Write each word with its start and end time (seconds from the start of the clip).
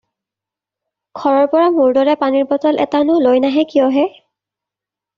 ঘৰৰ 1.19 1.45
পৰা 1.53 1.67
মোৰ 1.77 1.93
দৰে 1.99 2.17
পানীৰ 2.23 2.49
বটল 2.55 2.83
এটানো 2.89 3.21
লৈ 3.29 3.47
নাহে 3.47 3.71
কিয় 3.71 3.89
হে'? 4.01 4.11